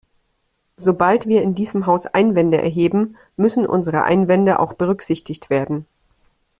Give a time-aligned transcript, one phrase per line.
[0.77, 5.85] Sobald wir in diesem Hause Einwände erheben, müssen unsere Einwände auch berücksichtigt werden.